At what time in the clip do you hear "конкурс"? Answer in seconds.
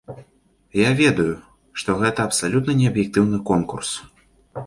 3.53-3.89